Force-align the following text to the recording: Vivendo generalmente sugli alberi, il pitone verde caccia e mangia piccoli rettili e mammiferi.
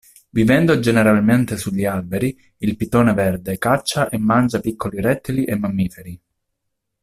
Vivendo 0.31 0.79
generalmente 0.79 1.57
sugli 1.57 1.85
alberi, 1.85 2.35
il 2.57 2.75
pitone 2.75 3.13
verde 3.13 3.59
caccia 3.59 4.09
e 4.09 4.17
mangia 4.17 4.59
piccoli 4.59 4.99
rettili 4.99 5.45
e 5.45 5.55
mammiferi. 5.55 6.19